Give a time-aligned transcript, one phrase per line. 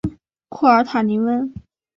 [0.49, 1.53] 库尔塔尼翁。